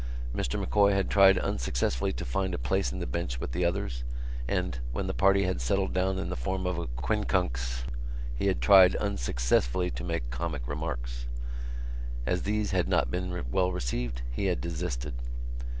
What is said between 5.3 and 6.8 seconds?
had settled down in the form of